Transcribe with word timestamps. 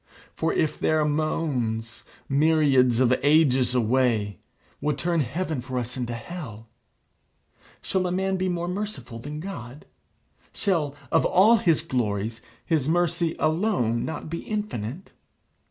For 0.33 0.51
if 0.51 0.79
their 0.79 1.05
moans, 1.05 2.03
myriads 2.27 2.99
of 2.99 3.13
ages 3.21 3.75
away, 3.75 4.39
would 4.81 4.97
turn 4.97 5.19
heaven 5.19 5.61
for 5.61 5.77
us 5.77 5.95
into 5.95 6.15
hell 6.15 6.67
shall 7.83 8.07
a 8.07 8.11
man 8.11 8.35
be 8.35 8.49
more 8.49 8.67
merciful 8.67 9.19
than 9.19 9.39
God? 9.39 9.85
Shall, 10.53 10.95
of 11.11 11.23
all 11.23 11.57
his 11.57 11.81
glories, 11.83 12.41
his 12.65 12.89
mercy 12.89 13.35
alone 13.37 14.03
not 14.03 14.27
be 14.27 14.39
infinite? 14.39 15.11